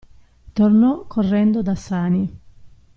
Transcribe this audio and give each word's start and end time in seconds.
Tornò 0.53 1.05
correndo 1.05 1.61
da 1.61 1.75
Sani. 1.75 2.39